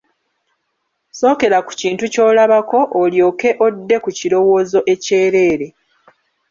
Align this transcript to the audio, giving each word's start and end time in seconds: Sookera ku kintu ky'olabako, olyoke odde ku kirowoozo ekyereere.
Sookera 1.19 1.57
ku 1.65 1.71
kintu 1.81 2.03
ky'olabako, 2.13 2.79
olyoke 3.01 3.49
odde 3.65 3.97
ku 4.03 4.09
kirowoozo 4.17 4.79
ekyereere. 4.93 5.67